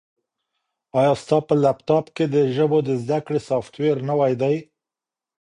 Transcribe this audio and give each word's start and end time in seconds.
ایا 0.99 1.13
ستا 1.23 1.37
په 1.47 1.53
لیپټاپ 1.63 2.05
کي 2.15 2.25
د 2.33 2.35
ژبو 2.55 2.77
د 2.87 2.89
زده 3.03 3.19
کړې 3.25 3.39
سافټویر 3.49 3.95
نوی 4.09 4.33
دی؟ 4.41 4.55